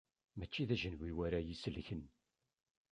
[0.37, 2.03] Mačči d ajenwi-w ara iyi-isellken.